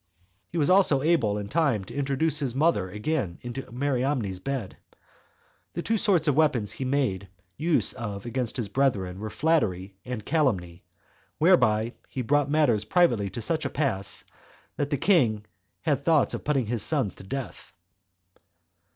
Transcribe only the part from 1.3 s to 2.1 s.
in time to